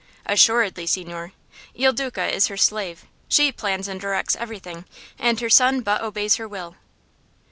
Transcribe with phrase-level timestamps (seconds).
[0.25, 1.31] "Assuredly, signore.
[1.75, 3.05] Il Duca is her slave.
[3.29, 4.85] She plans and directs everything,
[5.19, 6.75] and her son but obeys her will."